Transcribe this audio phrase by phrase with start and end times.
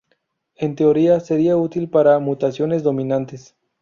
[0.55, 3.55] En teoría sería útil para mutaciones dominantes.